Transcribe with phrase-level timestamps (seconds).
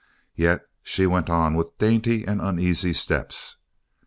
[0.33, 3.57] Yet she went on with dainty and uneasy steps.